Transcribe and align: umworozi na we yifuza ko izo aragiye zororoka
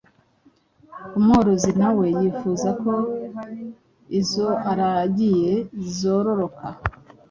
umworozi 1.17 1.71
na 1.81 1.89
we 1.97 2.05
yifuza 2.19 2.69
ko 2.83 2.93
izo 4.19 4.47
aragiye 4.71 5.53
zororoka 5.95 6.65